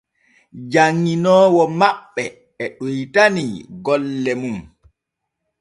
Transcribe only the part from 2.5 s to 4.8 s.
e ɗoytani golle mun.